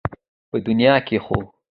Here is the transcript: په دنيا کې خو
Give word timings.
په 0.49 0.57
دنيا 0.67 0.95
کې 1.07 1.17
خو 1.25 1.37